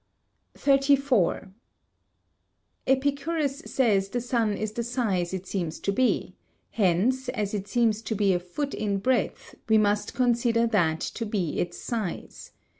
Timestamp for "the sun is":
4.09-4.71